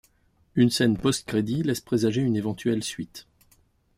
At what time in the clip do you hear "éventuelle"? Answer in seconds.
2.35-2.83